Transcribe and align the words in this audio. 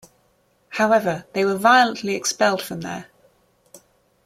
However, 0.69 1.25
they 1.33 1.45
were 1.45 1.57
violently 1.57 2.15
expelled 2.15 2.63
from 2.63 2.81
there. 2.81 3.05